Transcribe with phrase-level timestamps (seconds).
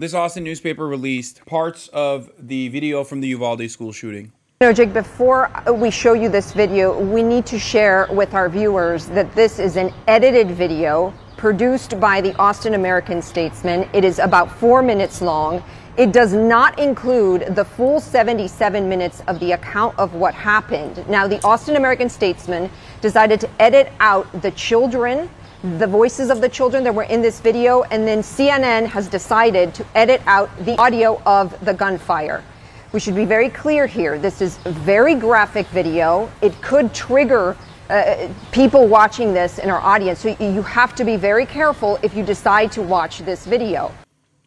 [0.00, 4.30] This Austin newspaper released parts of the video from the Uvalde school shooting.
[4.60, 8.48] You know, Jake, before we show you this video, we need to share with our
[8.48, 13.88] viewers that this is an edited video produced by the Austin American Statesman.
[13.92, 15.64] It is about four minutes long.
[15.96, 21.08] It does not include the full 77 minutes of the account of what happened.
[21.08, 22.70] Now, the Austin American Statesman
[23.00, 25.28] decided to edit out the children,
[25.62, 29.74] the voices of the children that were in this video, and then CNN has decided
[29.74, 32.44] to edit out the audio of the gunfire.
[32.92, 34.18] We should be very clear here.
[34.18, 36.30] This is very graphic video.
[36.40, 37.56] It could trigger
[37.90, 40.20] uh, people watching this in our audience.
[40.20, 43.92] So you have to be very careful if you decide to watch this video.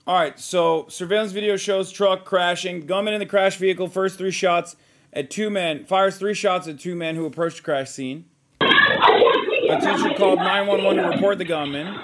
[0.08, 2.86] All right, so surveillance video shows truck crashing.
[2.86, 4.75] Gunman in the crash vehicle, first three shots
[5.14, 8.25] at two men, fires three shots at two men who approached the crash scene.
[9.71, 11.98] A teacher called 911 to report the gunman.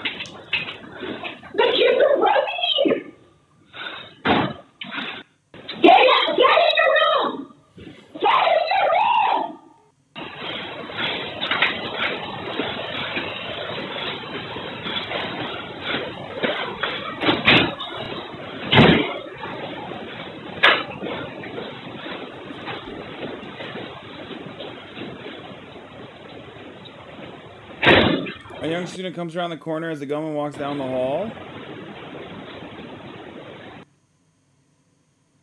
[28.88, 31.30] Student comes around the corner as the gunman walks down the hall.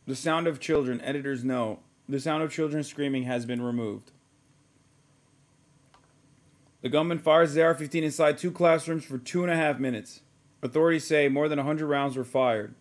[0.07, 1.79] The sound of children, editors know.
[2.09, 4.11] The sound of children screaming has been removed.
[6.81, 10.21] The gunman fires the AR 15 inside two classrooms for two and a half minutes.
[10.61, 12.73] Authorities say more than 100 rounds were fired.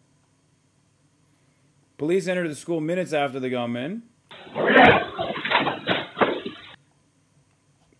[1.98, 4.02] Police entered the school minutes after the gunman.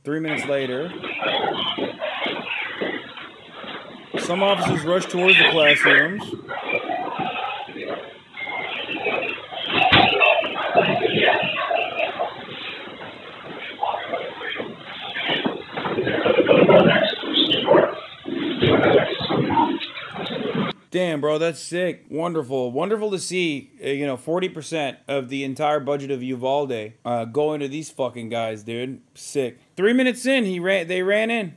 [0.03, 0.92] Three minutes later,
[4.25, 6.22] some officers rushed towards the classrooms.
[20.90, 22.07] Damn, bro, that's sick.
[22.08, 22.70] Wonderful.
[22.70, 27.58] Wonderful to see, uh, you know, 40% of the entire budget of Uvalde uh, going
[27.61, 29.01] to these fucking guys, dude.
[29.14, 29.58] Sick.
[29.77, 30.86] Three minutes in, he ran.
[30.86, 31.55] they ran in.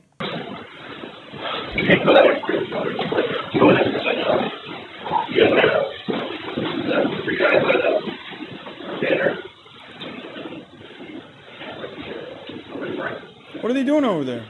[14.04, 14.46] Over there?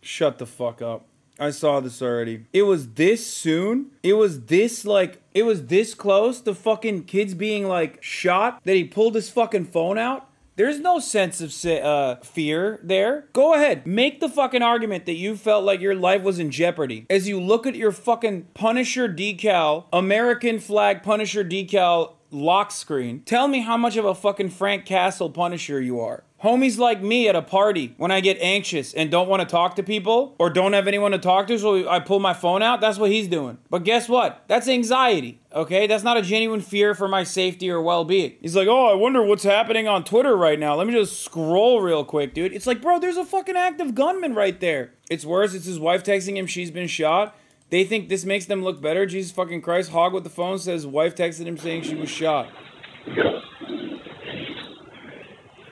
[0.00, 1.06] Shut the fuck up.
[1.38, 2.46] I saw this already.
[2.52, 3.92] It was this soon.
[4.02, 8.74] It was this like it was this close to fucking kids being like shot that
[8.74, 10.27] he pulled his fucking phone out.
[10.58, 13.28] There's no sense of uh, fear there.
[13.32, 17.06] Go ahead, make the fucking argument that you felt like your life was in jeopardy
[17.08, 23.22] as you look at your fucking Punisher decal, American flag Punisher decal lock screen.
[23.24, 26.24] Tell me how much of a fucking Frank Castle Punisher you are.
[26.42, 29.74] Homies like me at a party, when I get anxious and don't want to talk
[29.74, 32.80] to people or don't have anyone to talk to, so I pull my phone out,
[32.80, 33.58] that's what he's doing.
[33.70, 34.44] But guess what?
[34.46, 35.88] That's anxiety, okay?
[35.88, 38.34] That's not a genuine fear for my safety or well being.
[38.40, 40.76] He's like, oh, I wonder what's happening on Twitter right now.
[40.76, 42.52] Let me just scroll real quick, dude.
[42.52, 44.92] It's like, bro, there's a fucking active gunman right there.
[45.10, 47.36] It's worse, it's his wife texting him she's been shot.
[47.70, 49.06] They think this makes them look better.
[49.06, 49.90] Jesus fucking Christ.
[49.90, 52.48] Hog with the phone says wife texted him saying she was shot.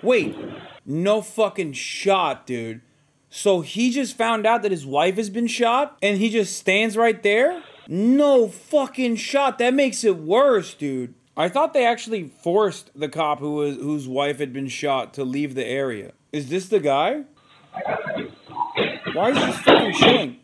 [0.02, 0.36] Wait,
[0.84, 2.80] no fucking shot, dude.
[3.28, 6.96] So he just found out that his wife has been shot and he just stands
[6.96, 7.62] right there?
[7.88, 9.58] No fucking shot.
[9.58, 11.14] That makes it worse, dude.
[11.36, 15.24] I thought they actually forced the cop who was whose wife had been shot to
[15.24, 16.12] leave the area.
[16.32, 17.24] Is this the guy?
[19.12, 20.36] Why is this fucking chilling?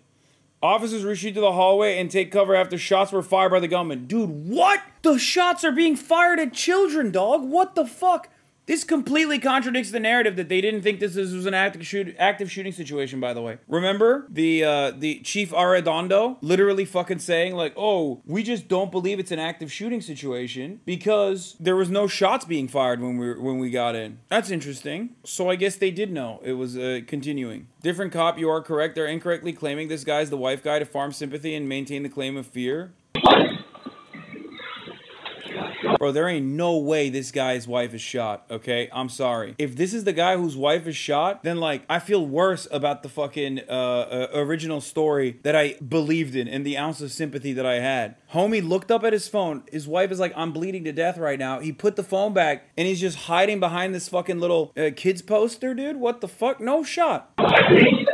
[0.62, 4.06] Officers retreat to the hallway and take cover after shots were fired by the gunman.
[4.06, 4.80] Dude, what?
[5.02, 7.42] The shots are being fired at children, dog.
[7.42, 8.28] What the fuck?
[8.66, 12.50] This completely contradicts the narrative that they didn't think this was an active, shoot, active
[12.50, 13.18] shooting situation.
[13.18, 18.44] By the way, remember the uh, the chief Arredondo literally fucking saying like, "Oh, we
[18.44, 23.00] just don't believe it's an active shooting situation because there was no shots being fired
[23.00, 25.16] when we when we got in." That's interesting.
[25.24, 27.66] So I guess they did know it was uh, continuing.
[27.82, 28.94] Different cop, you are correct.
[28.94, 32.36] They're incorrectly claiming this guy's the wife guy to farm sympathy and maintain the claim
[32.36, 32.92] of fear.
[36.02, 38.88] Bro, there ain't no way this guy's wife is shot, okay?
[38.92, 39.54] I'm sorry.
[39.56, 43.04] If this is the guy whose wife is shot, then like I feel worse about
[43.04, 47.52] the fucking uh, uh, original story that I believed in and the ounce of sympathy
[47.52, 48.16] that I had.
[48.32, 49.62] Homie looked up at his phone.
[49.70, 51.60] His wife is like, I'm bleeding to death right now.
[51.60, 55.22] He put the phone back and he's just hiding behind this fucking little uh, kids
[55.22, 55.98] poster, dude.
[55.98, 56.60] What the fuck?
[56.60, 57.32] No shot.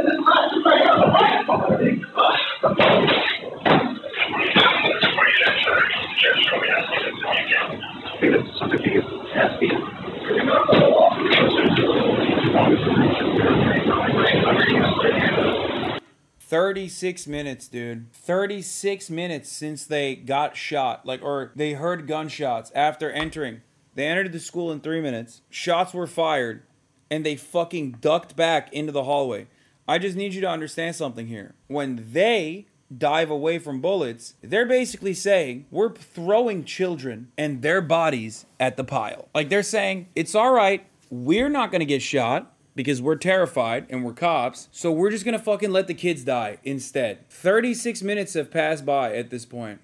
[16.49, 18.11] Thirty-six minutes, dude.
[18.15, 23.61] Thirty-six minutes since they got shot, like, or they heard gunshots after entering.
[23.95, 25.43] They entered the school in three minutes.
[25.51, 26.63] Shots were fired,
[27.11, 29.47] and they fucking ducked back into the hallway.
[29.87, 31.55] I just need you to understand something here.
[31.67, 32.67] When they
[32.97, 38.85] dive away from bullets, they're basically saying we're throwing children and their bodies at the
[38.85, 39.29] pile.
[39.35, 44.05] Like they're saying, it's all right, we're not gonna get shot because we're terrified and
[44.05, 47.29] we're cops, so we're just gonna fucking let the kids die instead.
[47.29, 49.81] 36 minutes have passed by at this point.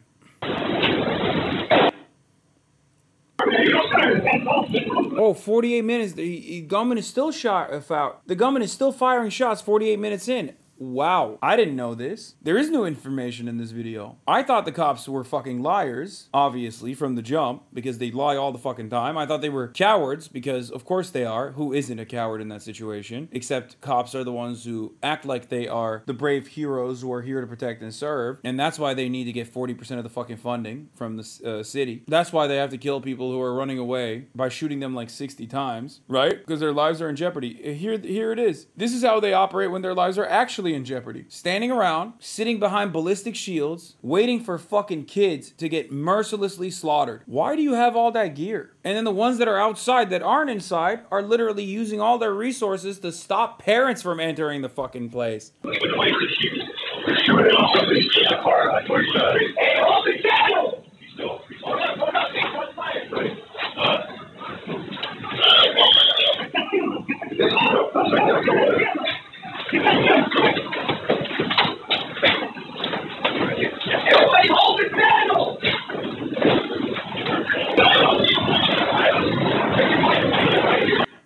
[5.17, 6.13] Oh, 48 minutes.
[6.13, 7.73] The, gunman is still shot.
[7.73, 10.55] Uh, the gunman is still firing shots 48 minutes in.
[10.79, 12.35] Wow, I didn't know this.
[12.43, 14.19] There is no information in this video.
[14.27, 18.53] I thought the cops were fucking liars, obviously, from the jump, because they lie all
[18.53, 19.17] the fucking time.
[19.17, 21.53] I thought they were cowards, because of course they are.
[21.53, 23.29] Who isn't a coward in that situation?
[23.33, 27.23] Except cops are the ones who act like they are the brave heroes who are
[27.23, 28.39] here to protect and serve.
[28.45, 31.63] And that's why they need to get 40% of the fucking funding from the uh,
[31.63, 32.03] city.
[32.09, 35.11] That's why they have to kill people who are running away by shooting them like
[35.11, 36.39] 60 times, right?
[36.39, 37.75] Because their lives are in jeopardy.
[37.75, 38.67] Here, here it is.
[38.77, 41.27] This is how they operate when their lives are actually in jeopardy.
[41.29, 47.23] Standing around, sitting behind ballistic shields, waiting for fucking kids to get mercilessly slaughtered.
[47.27, 48.71] Why do you have all that gear?
[48.85, 52.33] And then the ones that are outside that aren't inside are literally using all their
[52.33, 55.53] resources to stop parents from entering the fucking place.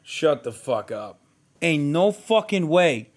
[0.03, 1.21] Shut the fuck up.
[1.61, 3.11] Ain't no fucking way.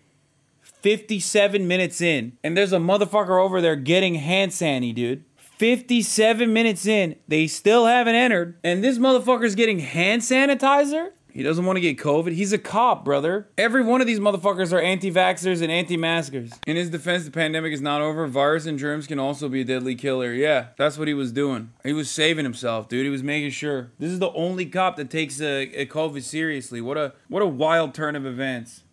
[0.62, 5.24] 57 minutes in, and there's a motherfucker over there getting hand sanny, dude.
[5.38, 11.12] 57 minutes in, they still haven't entered, and this motherfucker's getting hand sanitizer?
[11.34, 12.34] He doesn't want to get COVID.
[12.34, 13.48] He's a cop, brother.
[13.58, 16.52] Every one of these motherfuckers are anti vaxxers and anti maskers.
[16.68, 18.28] In his defense, the pandemic is not over.
[18.28, 20.34] Virus and germs can also be a deadly killer.
[20.34, 21.72] Yeah, that's what he was doing.
[21.84, 23.06] He was saving himself, dude.
[23.06, 23.92] He was making sure.
[24.00, 26.82] This is the only cop that takes a, a COVID seriously.
[26.82, 28.84] What a what a wild turn of events.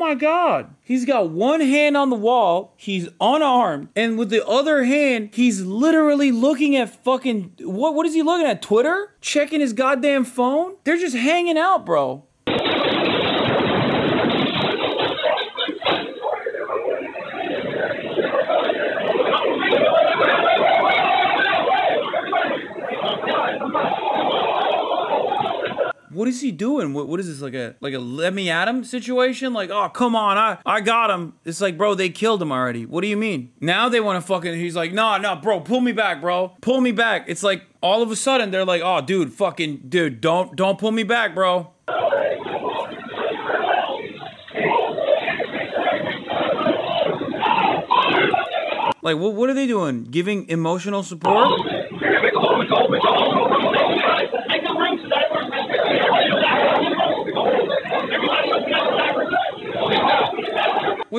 [0.00, 0.74] My God.
[0.82, 5.60] He's got one hand on the wall, he's unarmed, and with the other hand, he's
[5.60, 7.52] literally looking at fucking.
[7.60, 8.62] What, what is he looking at?
[8.62, 9.14] Twitter?
[9.20, 10.74] Checking his goddamn phone?
[10.82, 12.24] They're just hanging out, bro.
[26.30, 26.94] Is he doing?
[26.94, 29.52] What, what is this like a like a let me at him situation?
[29.52, 31.34] Like, oh come on, I I got him.
[31.44, 32.86] It's like, bro, they killed him already.
[32.86, 33.52] What do you mean?
[33.60, 34.54] Now they want to fucking.
[34.54, 37.24] He's like, no, no, bro, pull me back, bro, pull me back.
[37.26, 40.92] It's like all of a sudden they're like, oh, dude, fucking, dude, don't don't pull
[40.92, 41.70] me back, bro.
[49.02, 50.04] Like, what, what are they doing?
[50.04, 51.48] Giving emotional support?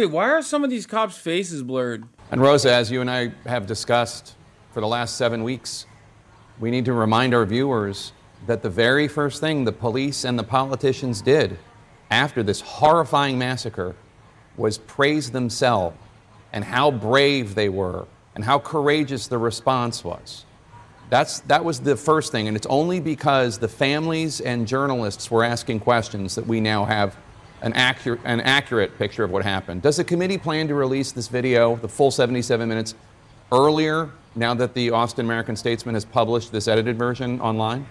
[0.01, 2.03] Wait, why are some of these cops' faces blurred?
[2.31, 4.33] And Rosa, as you and I have discussed
[4.71, 5.85] for the last seven weeks,
[6.59, 8.11] we need to remind our viewers
[8.47, 11.59] that the very first thing the police and the politicians did
[12.09, 13.95] after this horrifying massacre
[14.57, 15.95] was praise themselves
[16.51, 20.45] and how brave they were and how courageous the response was.
[21.11, 25.43] That's, that was the first thing, and it's only because the families and journalists were
[25.43, 27.15] asking questions that we now have
[27.61, 29.81] an accurate, an accurate picture of what happened.
[29.81, 32.95] Does the committee plan to release this video, the full 77 minutes,
[33.51, 37.85] earlier now that the Austin American Statesman has published this edited version online?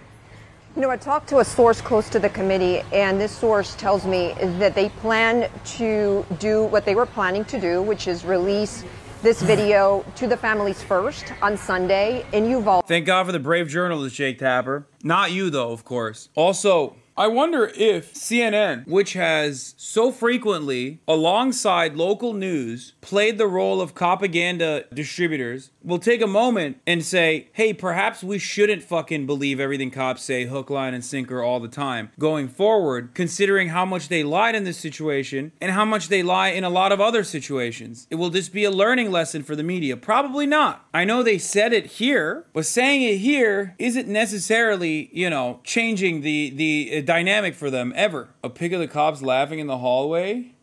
[0.75, 4.05] You know, I talked to a source close to the committee, and this source tells
[4.05, 8.85] me that they plan to do what they were planning to do, which is release
[9.21, 12.85] this video to the families first on Sunday in Uvalde.
[12.87, 14.87] Thank God for the brave journalist, Jake Tapper.
[15.03, 16.29] Not you, though, of course.
[16.35, 23.79] Also, I wonder if CNN, which has so frequently, alongside local news, played the role
[23.79, 29.59] of propaganda distributors, will take a moment and say, hey, perhaps we shouldn't fucking believe
[29.59, 34.07] everything cops say, hook, line, and sinker all the time going forward, considering how much
[34.07, 37.23] they lied in this situation and how much they lie in a lot of other
[37.23, 38.07] situations.
[38.09, 39.95] It will just be a learning lesson for the media.
[39.95, 40.87] Probably not.
[40.91, 46.21] I know they said it here, but saying it here isn't necessarily, you know, changing
[46.21, 48.29] the, the dynamic for them ever.
[48.41, 50.53] A pic of the cops laughing in the hallway?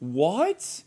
[0.00, 0.82] What?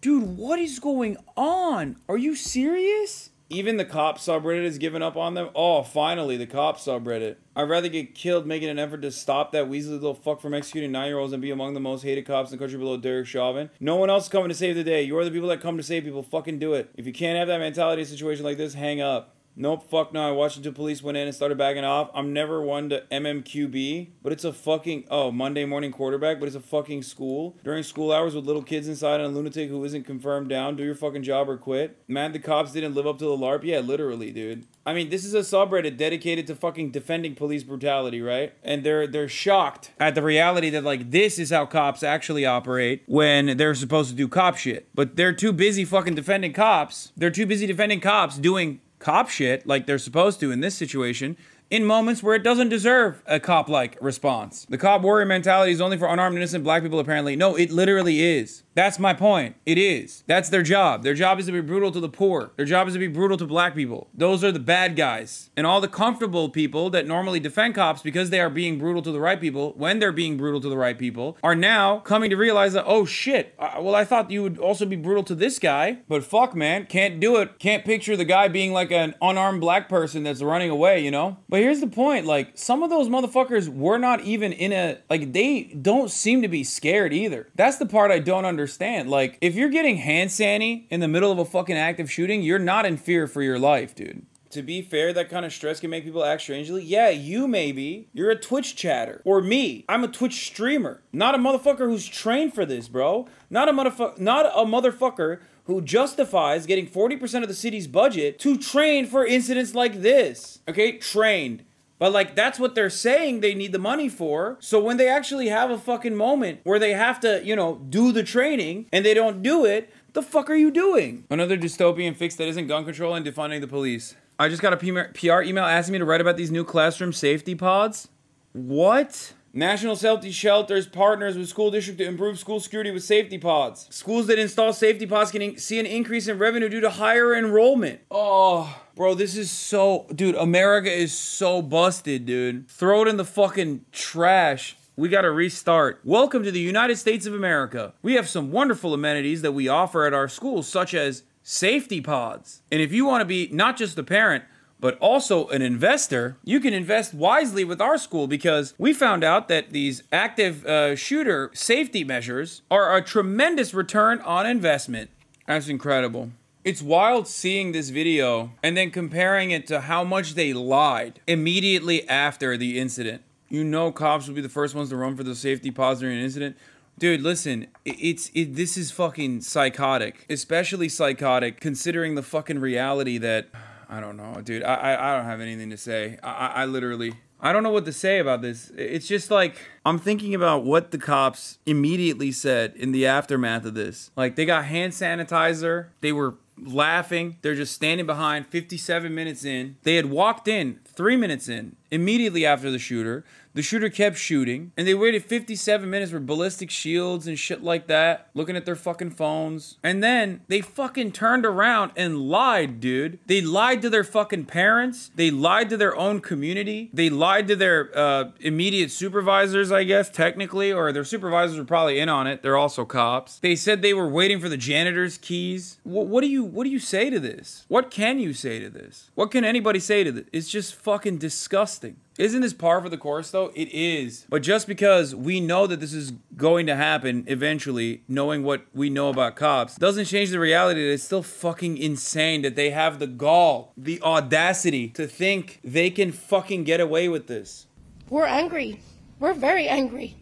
[0.00, 1.96] Dude, what is going on?
[2.08, 3.28] Are you serious?
[3.50, 5.50] Even the cop subreddit has given up on them.
[5.54, 7.36] Oh, finally, the cop subreddit.
[7.54, 10.92] I'd rather get killed making an effort to stop that weaselly little fuck from executing
[10.92, 13.26] nine year olds and be among the most hated cops in the country below Derek
[13.26, 13.68] Chauvin.
[13.80, 15.02] No one else is coming to save the day.
[15.02, 16.22] You're the people that come to save people.
[16.22, 16.88] Fucking do it.
[16.96, 19.36] If you can't have that mentality in a situation like this, hang up.
[19.56, 20.28] Nope, fuck no.
[20.28, 22.10] I watched until police went in and started backing off.
[22.14, 26.56] I'm never one to MMQB, but it's a fucking oh Monday morning quarterback, but it's
[26.56, 30.04] a fucking school during school hours with little kids inside and a lunatic who isn't
[30.04, 30.76] confirmed down.
[30.76, 31.98] Do your fucking job or quit.
[32.08, 33.64] Man, the cops didn't live up to the LARP.
[33.64, 34.66] Yeah, literally, dude.
[34.86, 38.54] I mean, this is a subreddit dedicated to fucking defending police brutality, right?
[38.62, 43.02] And they're they're shocked at the reality that like this is how cops actually operate
[43.06, 44.88] when they're supposed to do cop shit.
[44.94, 47.12] But they're too busy fucking defending cops.
[47.16, 51.36] They're too busy defending cops doing cop shit like they're supposed to in this situation
[51.70, 54.66] in moments where it doesn't deserve a cop like response.
[54.68, 57.36] The cop warrior mentality is only for unarmed innocent black people, apparently.
[57.36, 58.64] No, it literally is.
[58.74, 59.56] That's my point.
[59.66, 60.22] It is.
[60.28, 61.02] That's their job.
[61.02, 62.52] Their job is to be brutal to the poor.
[62.56, 64.08] Their job is to be brutal to black people.
[64.14, 65.50] Those are the bad guys.
[65.56, 69.10] And all the comfortable people that normally defend cops because they are being brutal to
[69.10, 72.36] the right people, when they're being brutal to the right people, are now coming to
[72.36, 75.58] realize that, oh shit, uh, well, I thought you would also be brutal to this
[75.58, 77.58] guy, but fuck, man, can't do it.
[77.58, 81.38] Can't picture the guy being like an unarmed black person that's running away, you know?
[81.48, 85.32] But here's the point like, some of those motherfuckers were not even in a, like,
[85.32, 87.48] they don't seem to be scared either.
[87.56, 89.08] That's the part I don't understand understand.
[89.08, 92.58] Like, if you're getting hand sanny in the middle of a fucking active shooting, you're
[92.58, 94.26] not in fear for your life, dude.
[94.50, 96.82] To be fair, that kind of stress can make people act strangely.
[96.82, 98.08] Yeah, you maybe.
[98.12, 99.22] You're a Twitch chatter.
[99.24, 99.84] Or me.
[99.88, 101.02] I'm a Twitch streamer.
[101.12, 103.28] Not a motherfucker who's trained for this, bro.
[103.48, 108.58] Not a motherfucker not a motherfucker who justifies getting 40% of the city's budget to
[108.58, 110.58] train for incidents like this.
[110.68, 110.98] Okay?
[110.98, 111.64] Trained.
[112.00, 114.56] But like that's what they're saying they need the money for.
[114.58, 118.10] So when they actually have a fucking moment where they have to, you know, do
[118.10, 121.24] the training and they don't do it, the fuck are you doing?
[121.30, 124.16] Another dystopian fix that isn't gun control and defunding the police.
[124.38, 127.54] I just got a PR email asking me to write about these new classroom safety
[127.54, 128.08] pods.
[128.52, 129.34] What?
[129.52, 133.88] National Safety Shelters partners with school district to improve school security with safety pods.
[133.90, 137.34] Schools that install safety pods can in- see an increase in revenue due to higher
[137.34, 137.98] enrollment.
[138.12, 140.36] Oh, bro, this is so, dude.
[140.36, 142.68] America is so busted, dude.
[142.68, 144.76] Throw it in the fucking trash.
[144.94, 146.00] We got to restart.
[146.04, 147.92] Welcome to the United States of America.
[148.02, 152.62] We have some wonderful amenities that we offer at our schools, such as safety pods.
[152.70, 154.44] And if you want to be not just a parent,
[154.80, 159.48] but also an investor, you can invest wisely with our school because we found out
[159.48, 165.10] that these active uh, shooter safety measures are a tremendous return on investment.
[165.46, 166.30] That's incredible.
[166.64, 172.08] It's wild seeing this video and then comparing it to how much they lied immediately
[172.08, 173.22] after the incident.
[173.48, 176.18] You know, cops will be the first ones to run for the safety pods during
[176.18, 176.56] an incident.
[176.98, 183.48] Dude, listen, it's it, this is fucking psychotic, especially psychotic considering the fucking reality that
[183.90, 184.62] I don't know, dude.
[184.62, 186.16] I, I, I don't have anything to say.
[186.22, 187.14] I, I, literally.
[187.40, 188.70] I don't know what to say about this.
[188.76, 193.74] It's just like I'm thinking about what the cops immediately said in the aftermath of
[193.74, 194.12] this.
[194.14, 195.88] Like they got hand sanitizer.
[196.02, 197.38] They were laughing.
[197.42, 199.76] They're just standing behind 57 minutes in.
[199.82, 203.24] They had walked in 3 minutes in immediately after the shooter.
[203.52, 207.88] The shooter kept shooting, and they waited 57 minutes for ballistic shields and shit like
[207.88, 209.78] that, looking at their fucking phones.
[209.82, 213.18] And then they fucking turned around and lied, dude.
[213.26, 215.10] They lied to their fucking parents.
[215.16, 216.90] They lied to their own community.
[216.92, 221.98] They lied to their uh, immediate supervisors, I guess, technically, or their supervisors were probably
[221.98, 222.42] in on it.
[222.42, 223.38] They're also cops.
[223.40, 225.78] They said they were waiting for the janitor's keys.
[225.82, 227.64] What, what do you what do you say to this?
[227.68, 229.10] What can you say to this?
[229.14, 230.24] What can anybody say to this?
[230.32, 231.96] It's just fucking disgusting.
[232.20, 233.50] Isn't this par for the course though?
[233.54, 234.26] It is.
[234.28, 238.90] But just because we know that this is going to happen eventually, knowing what we
[238.90, 242.98] know about cops, doesn't change the reality that it's still fucking insane that they have
[242.98, 247.66] the gall, the audacity to think they can fucking get away with this.
[248.10, 248.82] We're angry.
[249.18, 250.18] We're very angry.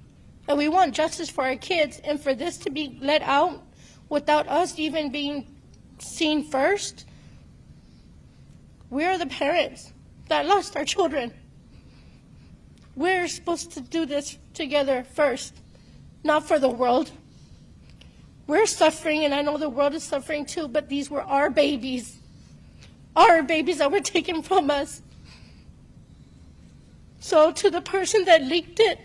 [0.46, 3.60] And we want justice for our kids and for this to be let out
[4.08, 5.52] without us even being
[5.98, 7.06] seen first.
[8.88, 9.92] We're the parents
[10.28, 11.34] that lost our children.
[12.98, 15.54] We're supposed to do this together first,
[16.24, 17.12] not for the world.
[18.48, 22.18] We're suffering, and I know the world is suffering too, but these were our babies.
[23.14, 25.00] Our babies that were taken from us.
[27.20, 28.98] So, to the person that leaked it,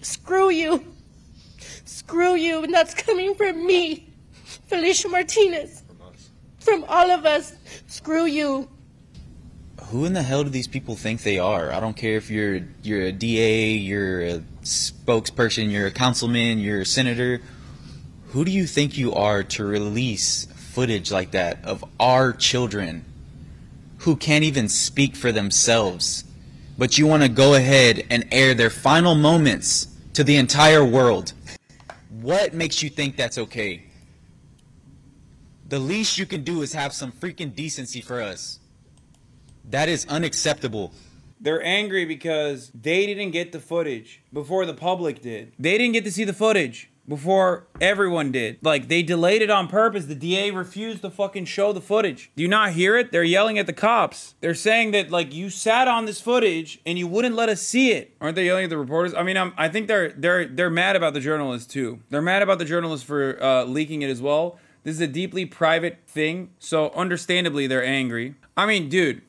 [0.00, 0.84] screw you.
[1.58, 2.62] Screw you.
[2.62, 4.14] And that's coming from me,
[4.68, 5.82] Felicia Martinez.
[6.60, 7.56] From all of us.
[7.88, 8.68] Screw you.
[9.94, 11.70] Who in the hell do these people think they are?
[11.70, 16.80] I don't care if you're you're a DA, you're a spokesperson, you're a councilman, you're
[16.80, 17.40] a senator.
[18.30, 23.04] Who do you think you are to release footage like that of our children
[23.98, 26.24] who can't even speak for themselves?
[26.76, 31.34] But you want to go ahead and air their final moments to the entire world.
[32.10, 33.84] What makes you think that's okay?
[35.68, 38.58] The least you can do is have some freaking decency for us.
[39.70, 40.92] That is unacceptable.
[41.40, 45.52] They're angry because they didn't get the footage before the public did.
[45.58, 48.58] They didn't get to see the footage before everyone did.
[48.62, 50.06] Like they delayed it on purpose.
[50.06, 52.30] The DA refused to fucking show the footage.
[52.36, 53.12] Do you not hear it?
[53.12, 54.34] They're yelling at the cops.
[54.40, 57.92] They're saying that like you sat on this footage and you wouldn't let us see
[57.92, 58.16] it.
[58.20, 59.14] Aren't they yelling at the reporters?
[59.14, 62.00] I mean, I'm, I think they're they're they're mad about the journalists too.
[62.10, 64.58] They're mad about the journalists for uh, leaking it as well.
[64.82, 68.34] This is a deeply private thing, so understandably they're angry.
[68.54, 69.22] I mean, dude,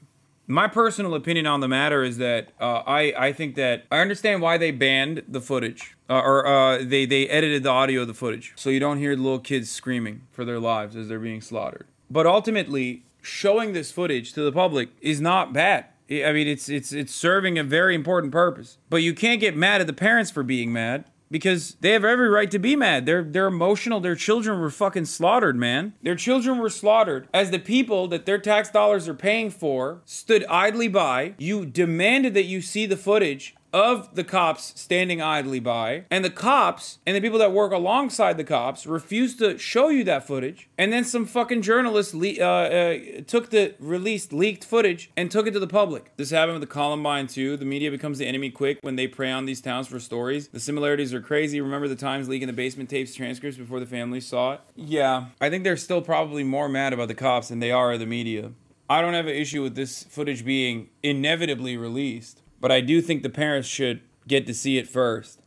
[0.48, 4.42] my personal opinion on the matter is that uh, I I think that I understand
[4.42, 8.14] why they banned the footage uh, or uh, they they edited the audio of the
[8.14, 11.88] footage so you don't hear little kids screaming for their lives as they're being slaughtered.
[12.10, 15.86] But ultimately, showing this footage to the public is not bad.
[16.10, 18.78] I mean, it's it's it's serving a very important purpose.
[18.90, 22.30] But you can't get mad at the parents for being mad because they have every
[22.30, 23.06] right to be mad.
[23.06, 24.00] They're they're emotional.
[24.00, 25.92] Their children were fucking slaughtered, man.
[26.02, 30.46] Their children were slaughtered as the people that their tax dollars are paying for stood
[30.46, 31.34] idly by.
[31.38, 36.30] You demanded that you see the footage of the cops standing idly by, and the
[36.30, 40.70] cops and the people that work alongside the cops refused to show you that footage.
[40.78, 45.46] And then some fucking journalists le- uh, uh, took the released leaked footage and took
[45.46, 46.16] it to the public.
[46.16, 47.58] This happened with the Columbine too.
[47.58, 50.48] The media becomes the enemy quick when they prey on these towns for stories.
[50.48, 51.60] The similarities are crazy.
[51.60, 54.62] Remember the Times leaking the basement tapes transcripts before the families saw it?
[54.78, 58.06] Yeah, I think they're still probably more mad about the cops than they are the
[58.06, 58.52] media.
[58.90, 63.22] I don't have an issue with this footage being inevitably released but I do think
[63.22, 65.40] the parents should get to see it first.